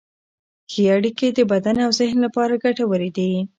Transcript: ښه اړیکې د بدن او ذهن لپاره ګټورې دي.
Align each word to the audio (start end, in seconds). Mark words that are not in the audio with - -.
ښه 0.71 0.83
اړیکې 0.95 1.27
د 1.33 1.39
بدن 1.51 1.75
او 1.85 1.91
ذهن 1.99 2.17
لپاره 2.25 2.61
ګټورې 2.65 3.09
دي. 3.17 3.31